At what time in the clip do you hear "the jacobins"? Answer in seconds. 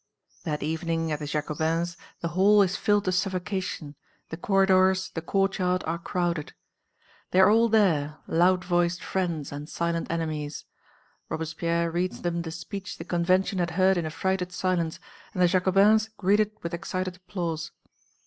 1.19-1.95, 15.43-16.09